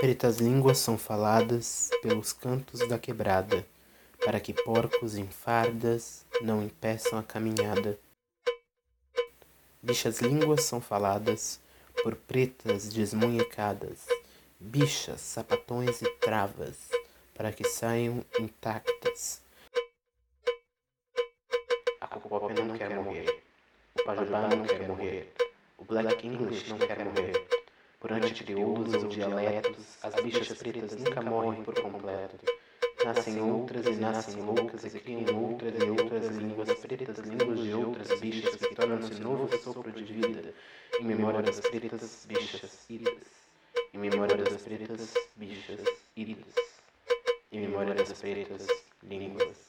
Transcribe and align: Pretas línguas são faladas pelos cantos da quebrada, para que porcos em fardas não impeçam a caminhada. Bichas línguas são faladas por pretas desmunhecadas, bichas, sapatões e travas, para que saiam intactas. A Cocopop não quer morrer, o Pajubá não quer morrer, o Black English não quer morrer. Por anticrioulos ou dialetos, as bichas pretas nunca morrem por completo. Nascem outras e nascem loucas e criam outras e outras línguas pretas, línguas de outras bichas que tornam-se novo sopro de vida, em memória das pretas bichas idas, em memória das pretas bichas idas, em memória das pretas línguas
Pretas 0.00 0.36
línguas 0.38 0.78
são 0.78 0.96
faladas 0.96 1.90
pelos 2.00 2.32
cantos 2.32 2.86
da 2.86 3.00
quebrada, 3.00 3.66
para 4.24 4.38
que 4.38 4.54
porcos 4.54 5.16
em 5.16 5.26
fardas 5.26 6.24
não 6.40 6.62
impeçam 6.62 7.18
a 7.18 7.22
caminhada. 7.24 7.98
Bichas 9.82 10.20
línguas 10.20 10.62
são 10.62 10.80
faladas 10.80 11.60
por 12.04 12.14
pretas 12.14 12.88
desmunhecadas, 12.88 14.06
bichas, 14.60 15.20
sapatões 15.20 16.00
e 16.00 16.08
travas, 16.20 16.76
para 17.34 17.50
que 17.50 17.64
saiam 17.64 18.24
intactas. 18.38 19.42
A 22.00 22.06
Cocopop 22.06 22.54
não 22.54 22.78
quer 22.78 22.94
morrer, 22.94 23.42
o 23.98 24.04
Pajubá 24.04 24.46
não 24.46 24.64
quer 24.64 24.86
morrer, 24.86 25.32
o 25.76 25.84
Black 25.84 26.24
English 26.24 26.70
não 26.70 26.78
quer 26.78 27.04
morrer. 27.04 27.48
Por 28.00 28.12
anticrioulos 28.12 28.94
ou 28.94 29.08
dialetos, 29.08 29.98
as 30.04 30.14
bichas 30.22 30.56
pretas 30.56 30.96
nunca 30.96 31.20
morrem 31.20 31.64
por 31.64 31.74
completo. 31.80 32.46
Nascem 33.04 33.40
outras 33.40 33.86
e 33.86 33.96
nascem 33.96 34.40
loucas 34.40 34.84
e 34.84 35.00
criam 35.00 35.50
outras 35.50 35.74
e 35.82 35.90
outras 35.90 36.36
línguas 36.36 36.72
pretas, 36.78 37.18
línguas 37.18 37.60
de 37.60 37.74
outras 37.74 38.20
bichas 38.20 38.54
que 38.54 38.74
tornam-se 38.74 39.20
novo 39.20 39.48
sopro 39.58 39.90
de 39.90 40.04
vida, 40.04 40.54
em 41.00 41.04
memória 41.04 41.42
das 41.42 41.58
pretas 41.58 42.24
bichas 42.28 42.88
idas, 42.88 43.26
em 43.92 43.98
memória 43.98 44.36
das 44.36 44.62
pretas 44.62 45.14
bichas 45.34 45.80
idas, 46.16 46.54
em 47.50 47.60
memória 47.60 47.94
das 47.94 48.12
pretas 48.12 48.68
línguas 49.02 49.67